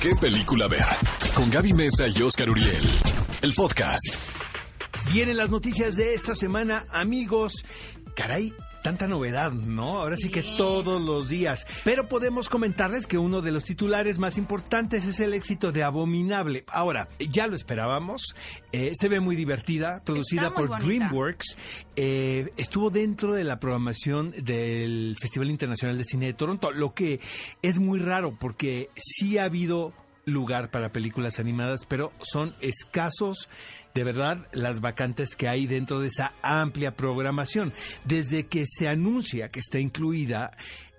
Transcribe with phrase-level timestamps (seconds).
[0.00, 0.86] qué película ver.
[1.34, 2.88] Con Gaby Mesa y Oscar Uriel.
[3.42, 4.04] El podcast.
[5.12, 7.64] Vienen las noticias de esta semana, amigos.
[8.14, 8.52] Caray,
[8.86, 9.98] tanta novedad, ¿no?
[9.98, 10.28] Ahora sí.
[10.28, 11.66] que todos los días.
[11.82, 16.62] Pero podemos comentarles que uno de los titulares más importantes es el éxito de Abominable.
[16.68, 18.36] Ahora, ya lo esperábamos.
[18.70, 20.86] eh, se ve muy divertida, producida por bonita.
[20.86, 21.56] DreamWorks.
[21.96, 27.18] eh, estuvo dentro de la programación del Festival Internacional de Cine de Toronto, lo que
[27.62, 29.94] es muy raro porque sí ha habido
[30.26, 33.48] lugar para películas animadas, pero son escasos
[33.94, 37.72] de verdad las vacantes que hay dentro de esa amplia programación.
[38.04, 40.50] Desde que se anuncia que está incluida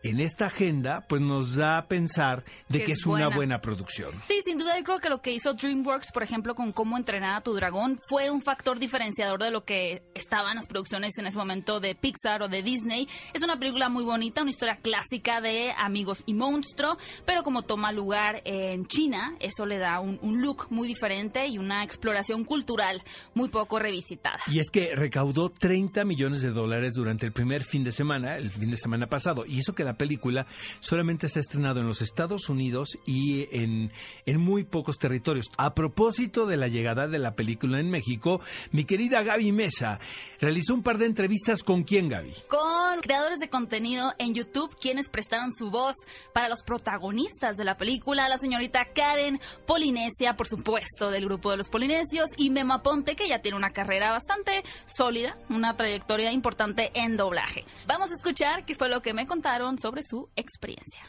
[0.03, 3.35] en esta agenda, pues nos da a pensar de Que que es una buena.
[3.35, 4.11] buena producción.
[4.27, 7.35] Sí, sin duda yo creo que lo que hizo DreamWorks, por ejemplo, con cómo entrenar
[7.35, 11.37] a tu dragón, fue un factor diferenciador de lo que estaban las producciones en ese
[11.37, 13.07] momento de Pixar o de Disney.
[13.33, 17.91] Es una película muy bonita, una historia clásica de amigos y monstruo, pero como toma
[17.91, 23.01] lugar en China, eso le da un, un look muy diferente y una exploración cultural
[23.33, 24.39] muy poco revisitada.
[24.47, 28.51] Y es que recaudó 30 millones de dólares durante el primer fin de semana, el
[28.51, 29.45] fin de semana pasado.
[29.45, 30.45] Y eso que la película
[30.79, 33.91] solamente se ha estrenado en los Estados Unidos y en,
[34.25, 35.47] en muy pocos territorios.
[35.57, 39.99] A propósito de la llegada de la película en México, mi querida Gaby Mesa
[40.39, 42.33] realizó un par de entrevistas con quién, Gaby.
[42.47, 45.95] con creadores de contenido en YouTube quienes prestaron su voz
[46.33, 51.57] para los protagonistas de la película, la señorita Karen Polinesia, por supuesto, del grupo de
[51.57, 56.91] los Polinesios, y Memo Aponte, que ya tiene una carrera bastante sólida, una trayectoria importante
[56.93, 57.63] en doblaje.
[57.87, 61.01] Vamos a escuchar qué fue lo que me contaron sobre su experiencia.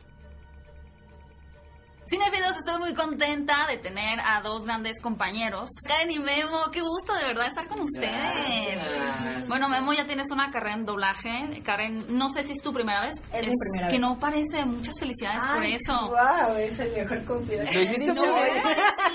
[2.09, 5.69] Cinefilos, estoy muy contenta de tener a dos grandes compañeros.
[5.87, 9.48] Karen y Memo, qué gusto verdad estar con ustedes.
[9.48, 11.62] Bueno, Memo, ya tienes una carrera en doblaje.
[11.65, 13.15] Karen, no sé si es tu primera vez.
[13.33, 14.01] Es mi primera Que vez.
[14.01, 14.65] no parece.
[14.67, 16.09] Muchas felicidades por eso.
[16.09, 17.62] Wow, es el mejor cumplido.
[17.65, 18.62] Lo hiciste No, muy bien.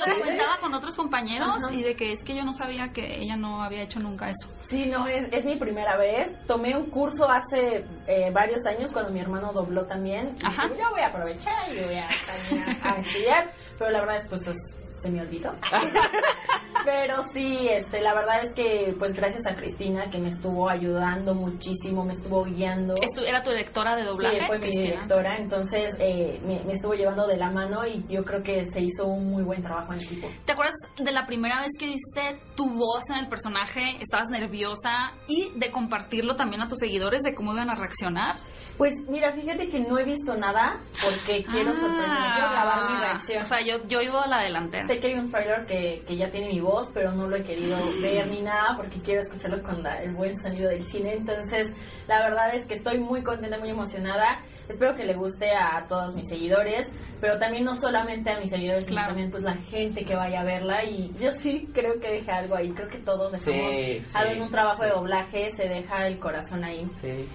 [0.07, 1.73] lo comentaba con otros compañeros Ajá.
[1.73, 4.47] y de que es que yo no sabía que ella no había hecho nunca eso.
[4.67, 6.31] Sí, no, es, es mi primera vez.
[6.47, 10.35] Tomé un curso hace eh, varios años cuando mi hermano dobló también.
[10.41, 10.63] Y Ajá.
[10.67, 13.51] dije, yo voy a aprovechar y voy a a, a estudiar.
[13.77, 15.53] Pero la verdad es pues es- se me olvidó.
[16.85, 21.33] Pero sí, este, la verdad es que pues gracias a Cristina que me estuvo ayudando
[21.33, 22.93] muchísimo, me estuvo guiando.
[23.25, 24.37] ¿Era tu directora de doblaje?
[24.37, 24.85] Sí, fue mi Cristina?
[24.93, 28.81] directora, entonces eh, me, me estuvo llevando de la mano y yo creo que se
[28.81, 30.27] hizo un muy buen trabajo en equipo.
[30.45, 33.97] ¿Te acuerdas de la primera vez que diste tu voz en el personaje?
[34.01, 38.35] Estabas nerviosa y de compartirlo también a tus seguidores de cómo iban a reaccionar.
[38.77, 41.75] Pues mira, fíjate que no he visto nada porque quiero Ah.
[41.75, 43.41] sorprender, quiero grabar mi reacción.
[43.41, 44.85] O sea, yo, yo iba a la delantera.
[44.87, 47.43] Sé que hay un trailer que, que ya tiene mi voz, pero no lo he
[47.43, 51.13] querido ver ni nada porque quiero escucharlo con la- el buen sonido del cine.
[51.13, 51.67] Entonces,
[52.07, 54.39] la verdad es que estoy muy contenta, muy emocionada.
[54.67, 58.85] Espero que le guste a todos mis seguidores, pero también no solamente a mis seguidores,
[58.85, 59.07] Claro.
[59.07, 60.83] sino también pues la gente que vaya a verla.
[60.85, 62.71] Y yo sí creo que deja algo ahí.
[62.71, 64.89] Creo que todos dejamos Sí, sí, algo en un trabajo sí.
[64.89, 66.87] de doblaje, se deja el corazón ahí.
[66.93, 67.27] Sí.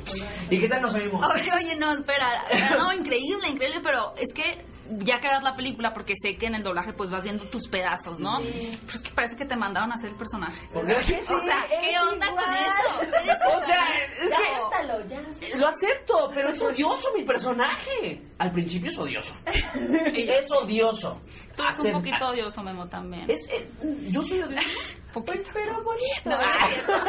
[0.50, 1.24] ¿Y qué tal nos oímos?
[1.34, 2.28] Oye, oye, no, espera.
[2.78, 4.64] No, increíble, increíble, pero es que
[4.98, 7.68] ya que ves la película, porque sé que en el doblaje pues vas viendo tus
[7.68, 8.38] pedazos, ¿no?
[8.40, 8.70] Sí.
[8.86, 10.66] Pero es que parece que te mandaron a hacer el personaje.
[10.72, 10.94] ¿Por qué?
[10.96, 12.56] O sea, ¿qué onda con igual.
[12.56, 13.56] eso?
[13.56, 15.58] O sea, es Ya que acéptalo, ya.
[15.58, 18.22] lo acepto, pero es odioso mi personaje.
[18.38, 19.34] Al principio es odioso.
[20.14, 21.20] Es odioso.
[21.56, 23.28] Tú eres un poquito odioso, Memo, también.
[23.30, 23.68] Es, eh,
[24.08, 24.68] yo soy odioso.
[25.12, 25.32] Poquito.
[25.38, 26.04] Pues, pero bonito.
[26.26, 27.04] No, no.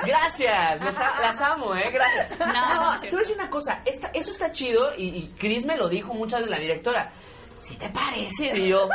[0.06, 1.90] Gracias, las, a- las amo, ¿eh?
[1.92, 2.38] Gracias.
[2.38, 5.34] No, no, es te voy a decir una cosa, esta- eso está chido y, y
[5.38, 7.12] Chris me lo dijo muchas veces la directora.
[7.64, 8.56] ¿Sí te parece?
[8.58, 8.88] Y yo,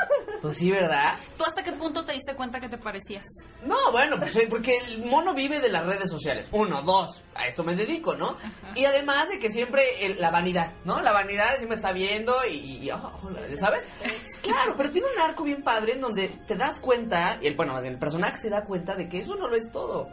[0.44, 1.16] pues sí, ¿verdad?
[1.38, 3.25] ¿Tú hasta qué punto te diste cuenta que te parecías?
[3.66, 6.47] No, bueno, pues eh, porque el mono vive de las redes sociales.
[6.52, 8.38] Uno, dos, a esto me dedico, ¿no?
[8.75, 11.02] Y además de que siempre el- la vanidad, ¿no?
[11.02, 13.12] La vanidad siempre está viendo y, y, oh,
[13.56, 13.85] ¿sabes?
[14.44, 17.78] Claro, pero tiene un arco bien padre en donde te das cuenta, y el, bueno,
[17.80, 20.07] el personaje se da cuenta de que eso no lo es todo.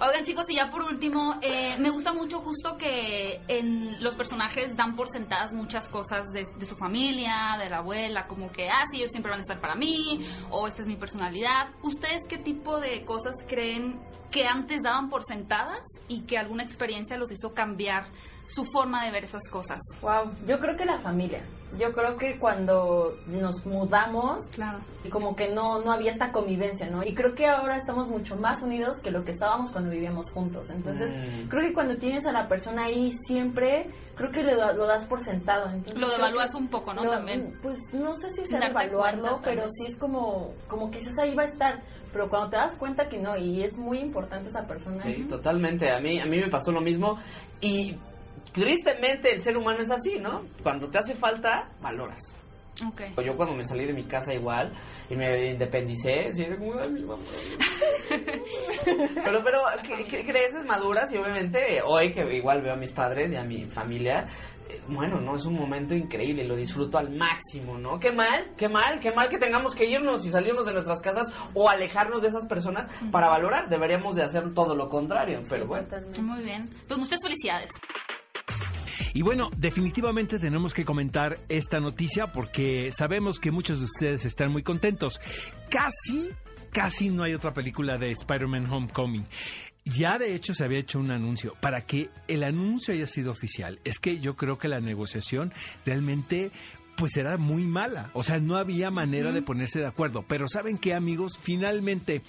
[0.00, 4.76] Oigan chicos, y ya por último, eh, me gusta mucho justo que en los personajes
[4.76, 8.84] dan por sentadas muchas cosas de, de su familia, de la abuela, como que, ah,
[8.90, 11.68] sí, ellos siempre van a estar para mí, o esta es mi personalidad.
[11.82, 14.00] ¿Ustedes qué tipo de cosas creen
[14.30, 18.04] que antes daban por sentadas y que alguna experiencia los hizo cambiar
[18.46, 19.80] su forma de ver esas cosas?
[20.00, 21.44] Wow, yo creo que la familia.
[21.78, 24.78] Yo creo que cuando nos mudamos, Claro.
[25.04, 27.02] y como que no, no había esta convivencia, ¿no?
[27.02, 30.70] Y creo que ahora estamos mucho más unidos que lo que estábamos cuando vivíamos juntos.
[30.70, 31.48] Entonces, Mm.
[31.48, 35.20] creo que cuando tienes a la persona ahí siempre, creo que lo, lo das por
[35.20, 35.66] sentado.
[35.68, 37.04] Entonces, Lo devalúas un poco, ¿no?
[37.04, 37.58] lo- También.
[37.62, 41.42] Pues no sé si sea devaluarlo, pero sí es como, como que dices ahí va
[41.42, 41.82] a estar.
[42.12, 45.02] Pero cuando te das cuenta que no, y es muy importante esa persona.
[45.02, 45.90] Sí, totalmente.
[45.90, 47.18] A mí, a mí me pasó lo mismo.
[47.60, 47.96] Y
[48.52, 50.42] tristemente el ser humano es así, ¿no?
[50.62, 52.20] Cuando te hace falta, valoras.
[52.86, 53.02] Ok.
[53.24, 54.70] Yo cuando me salí de mi casa igual
[55.08, 57.22] y me independicé, sí, era como, "Ay, mi mamá".
[59.24, 63.32] pero, pero, ¿qué- qué creces maduras y obviamente hoy que igual veo a mis padres
[63.32, 64.26] y a mi familia,
[64.68, 67.98] eh, bueno, no, es un momento increíble, lo disfruto al máximo, ¿no?
[67.98, 71.32] Qué mal, qué mal, qué mal que tengamos que irnos y salirnos de nuestras casas
[71.54, 73.68] o alejarnos de esas personas para valorar.
[73.68, 75.84] Deberíamos de hacer todo lo contrario, pero bueno.
[75.84, 76.20] Totalmente.
[76.20, 76.68] Muy bien.
[76.88, 77.70] Pues muchas felicidades.
[79.14, 84.52] Y bueno, definitivamente tenemos que comentar esta noticia porque sabemos que muchos de ustedes están
[84.52, 85.20] muy contentos.
[85.70, 86.30] Casi,
[86.70, 89.26] casi no hay otra película de Spider-Man Homecoming.
[89.84, 91.54] Ya de hecho se había hecho un anuncio.
[91.60, 95.52] Para que el anuncio haya sido oficial, es que yo creo que la negociación
[95.84, 96.50] realmente
[96.96, 98.10] pues era muy mala.
[98.14, 100.24] O sea, no había manera de ponerse de acuerdo.
[100.26, 101.38] Pero ¿saben qué, amigos?
[101.40, 102.22] Finalmente,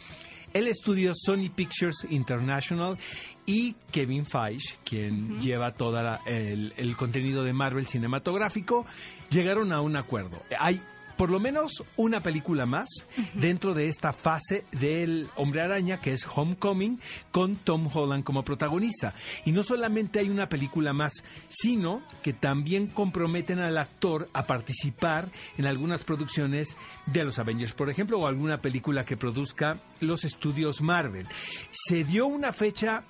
[0.53, 2.97] el estudio Sony Pictures International
[3.45, 8.85] y Kevin Feige, quien lleva todo el, el contenido de Marvel cinematográfico,
[9.29, 10.41] llegaron a un acuerdo.
[10.59, 10.81] Hay
[11.17, 12.87] por lo menos una película más
[13.33, 16.99] dentro de esta fase del Hombre Araña, que es Homecoming,
[17.31, 19.13] con Tom Holland como protagonista.
[19.43, 25.29] Y no solamente hay una película más, sino que también comprometen al actor a participar
[25.57, 26.77] en algunas producciones
[27.07, 31.25] de los Avengers, por ejemplo, o alguna película que produzca los estudios Marvel.
[31.71, 33.03] Se dio una fecha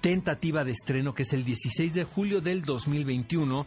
[0.00, 3.66] tentativa de estreno que es el 16 de julio del 2021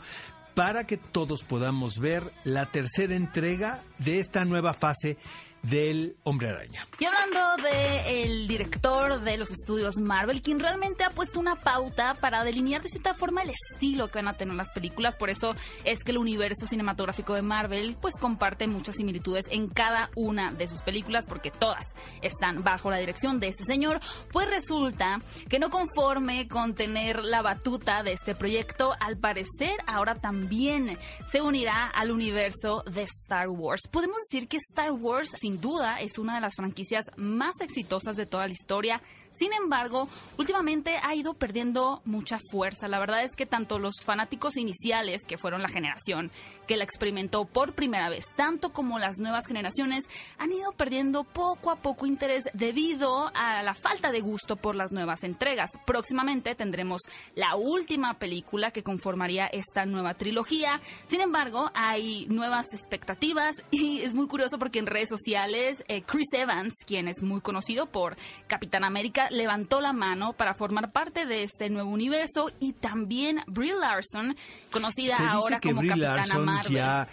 [0.53, 5.17] para que todos podamos ver la tercera entrega de esta nueva fase
[5.63, 6.88] del Hombre Araña.
[7.00, 12.44] Y hablando del director de los estudios Marvel, quien realmente ha puesto una pauta para
[12.44, 15.56] delinear de cierta forma el estilo que van a tener las películas, por eso
[15.86, 20.68] es que el universo cinematográfico de Marvel pues comparte muchas similitudes en cada una de
[20.68, 24.00] sus películas, porque todas están bajo la dirección de este señor,
[24.31, 25.19] pues resulta
[25.50, 30.98] que no conforme con tener la batuta de este proyecto, al parecer ahora también
[31.31, 33.88] se unirá al universo de Star Wars.
[33.89, 38.25] Podemos decir que Star Wars, sin duda, es una de las franquicias más exitosas de
[38.25, 39.01] toda la historia.
[39.35, 40.07] Sin embargo,
[40.38, 42.88] últimamente ha ido perdiendo mucha fuerza.
[42.88, 46.31] La verdad es que tanto los fanáticos iniciales, que fueron la generación
[46.68, 50.06] que la experimentó por primera vez, tanto como las nuevas generaciones,
[50.38, 54.91] han ido perdiendo poco a poco interés debido a la falta de gusto por las
[54.91, 55.71] nuevas entregas.
[55.86, 57.01] Próximamente tendremos
[57.36, 60.81] la última película que conformaría esta nueva trilogía.
[61.07, 66.27] Sin embargo, hay nuevas expectativas y es muy curioso porque en redes sociales eh, Chris
[66.31, 68.15] Evans, quien es muy conocido por
[68.47, 73.73] Capitán América, levantó la mano para formar parte de este nuevo universo y también Brie
[73.73, 74.35] Larson,
[74.71, 76.73] conocida Se dice ahora que como Brie Capitana Larson Marvel.
[76.73, 77.07] ya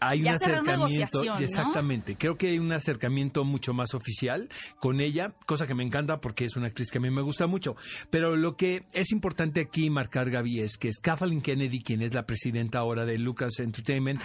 [0.00, 1.38] hay Ya un acercamiento, ¿no?
[1.38, 2.16] exactamente.
[2.16, 4.48] Creo que hay un acercamiento mucho más oficial
[4.78, 7.46] con ella, cosa que me encanta porque es una actriz que a mí me gusta
[7.46, 7.76] mucho.
[8.10, 12.14] Pero lo que es importante aquí marcar, Gaby, es que es Kathleen Kennedy, quien es
[12.14, 14.20] la presidenta ahora de Lucas Entertainment,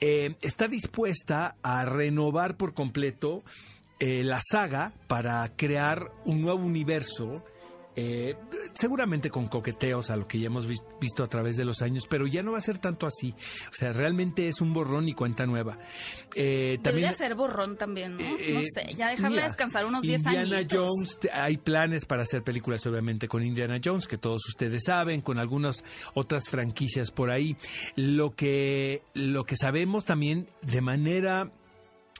[0.00, 3.44] eh, está dispuesta a renovar por completo
[4.04, 7.42] eh, la saga para crear un nuevo universo.
[7.96, 8.34] eh,
[8.74, 12.06] seguramente con coqueteos a lo que ya hemos vis- visto a través de los años,
[12.10, 13.32] pero ya no va a ser tanto así.
[13.70, 15.78] O sea, realmente es un borrón y cuenta nueva.
[16.34, 18.24] Eh, Debería también ser borrón también, ¿no?
[18.24, 20.42] no sé, ya dejarle mira, descansar unos 10 años.
[20.48, 25.20] Indiana Jones, hay planes para hacer películas obviamente con Indiana Jones, que todos ustedes saben,
[25.20, 25.84] con algunas
[26.14, 27.56] otras franquicias por ahí.
[27.94, 31.52] Lo que, lo que sabemos también de manera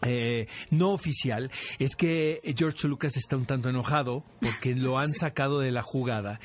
[0.03, 5.61] eh, no oficial es que George Lucas está un tanto enojado porque lo han sacado
[5.61, 6.41] de la jugada.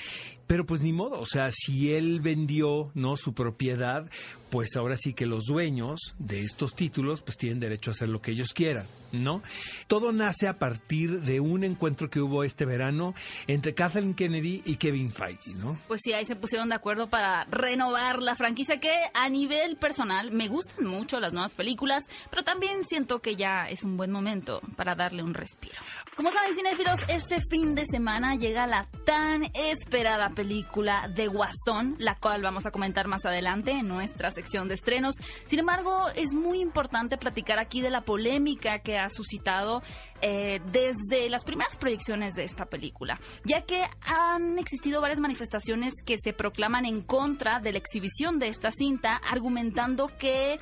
[0.49, 4.09] Pero pues ni modo, o sea, si él vendió no su propiedad,
[4.49, 8.19] pues ahora sí que los dueños de estos títulos pues tienen derecho a hacer lo
[8.19, 9.43] que ellos quieran, ¿no?
[9.85, 13.13] Todo nace a partir de un encuentro que hubo este verano
[13.45, 15.79] entre Kathleen Kennedy y Kevin Feige, ¿no?
[15.87, 20.31] Pues sí, ahí se pusieron de acuerdo para renovar la franquicia que a nivel personal
[20.31, 24.61] me gustan mucho las nuevas películas, pero también siento que ya es un buen momento
[24.75, 25.75] para darle un respiro.
[26.15, 32.15] Como saben, cinéfilos, este fin de semana llega la tan esperada película de Guasón, la
[32.15, 35.15] cual vamos a comentar más adelante en nuestra sección de estrenos.
[35.45, 39.83] Sin embargo, es muy importante platicar aquí de la polémica que ha suscitado
[40.21, 46.15] eh, desde las primeras proyecciones de esta película, ya que han existido varias manifestaciones que
[46.17, 50.57] se proclaman en contra de la exhibición de esta cinta, argumentando que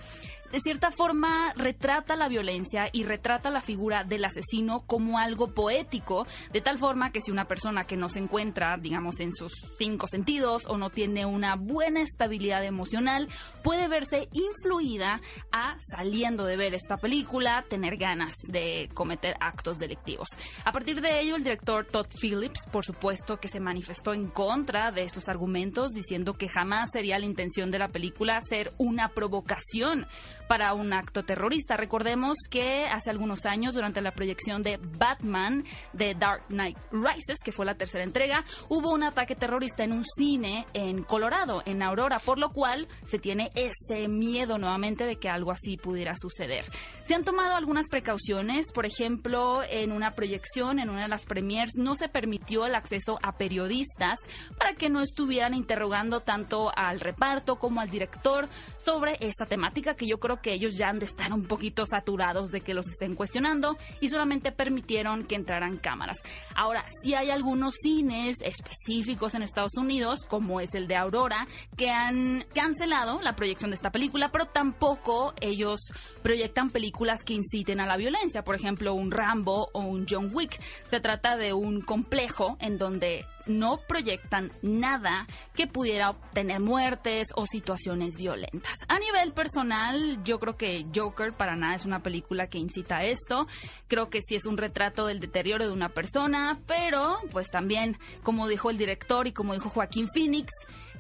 [0.52, 6.26] de cierta forma retrata la violencia y retrata la figura del asesino como algo poético,
[6.52, 10.08] de tal forma que si una persona que no se encuentra, digamos, en sus cinco
[10.08, 13.28] sentidos o no tiene una buena estabilidad emocional,
[13.64, 15.20] puede verse influida
[15.52, 20.28] a, saliendo de ver esta película, tener ganas de cometer actos delictivos.
[20.64, 24.92] A partir de ello, el director Todd Phillips, por supuesto, que se manifestó en contra
[24.92, 30.08] de estos argumentos, diciendo que jamás sería la intención de la película ser una provocación
[30.48, 31.78] para un acto terrorista.
[31.78, 35.64] Recordemos que hace algunos años, durante la proyección de Batman
[35.94, 40.06] de Dark Knight Rises, que fue la tercera entrega, hubo un ataque terrorista en un
[40.06, 45.30] cine en Colorado, en Aurora, por lo cual se tiene ese miedo nuevamente de que
[45.30, 46.66] algo así pudiera suceder.
[47.04, 51.76] Se han tomado algunas precauciones, por ejemplo, en una proyección, en una de las premiers,
[51.78, 54.20] no se permitió el acceso a periodistas
[54.58, 60.08] para que no estuvieran interrogando tanto al reparto como al director sobre esta temática que
[60.08, 63.16] yo creo que ellos ya han de estar un poquito saturados de que los estén
[63.16, 66.18] cuestionando y solamente permitieron que entraran cámaras.
[66.56, 71.90] Ahora, si hay algunos cines específicos en Estados Unidos, como es el de Aurora, que
[71.90, 75.80] han cancelado la proyección de esta película, pero tampoco ellos
[76.24, 80.60] proyectan películas que inciten a la violencia, por ejemplo, un Rambo o un John Wick.
[80.90, 87.46] Se trata de un complejo en donde no proyectan nada que pudiera obtener muertes o
[87.46, 88.76] situaciones violentas.
[88.88, 93.04] A nivel personal, yo creo que Joker para nada es una película que incita a
[93.04, 93.48] esto.
[93.88, 98.48] Creo que sí es un retrato del deterioro de una persona, pero pues también, como
[98.48, 100.52] dijo el director y como dijo Joaquín Phoenix,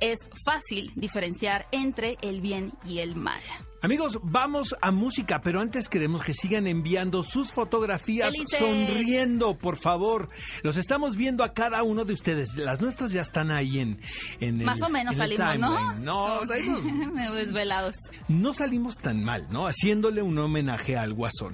[0.01, 3.39] es fácil diferenciar entre el bien y el mal.
[3.79, 8.57] Amigos, vamos a música, pero antes queremos que sigan enviando sus fotografías Felices.
[8.57, 10.29] sonriendo, por favor.
[10.63, 12.55] Los estamos viendo a cada uno de ustedes.
[12.57, 13.99] Las nuestras ya están ahí en,
[14.39, 15.93] en el- Más o menos salimos, ¿no?
[15.99, 16.83] No, salimos-
[17.35, 17.95] desvelados.
[18.27, 19.67] no salimos tan mal, ¿no?
[19.67, 21.53] Haciéndole un homenaje al Guasón.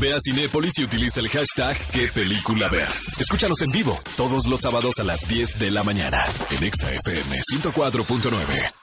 [0.00, 2.88] Ve a Cinépolis y utiliza el hashtag qué película ver.
[3.18, 6.18] Escúchanos en vivo todos los sábados a las 10 de la mañana
[6.56, 7.40] en Exa FM
[7.74, 8.79] 104.9.